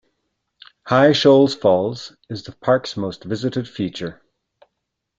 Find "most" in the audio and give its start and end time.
2.97-3.23